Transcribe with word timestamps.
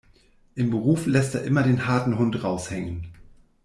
Im 0.55 0.71
Beruf 0.71 1.05
lässt 1.05 1.35
er 1.35 1.43
immer 1.43 1.61
den 1.61 1.85
harten 1.85 2.17
Hund 2.17 2.43
raushängen. 2.43 3.13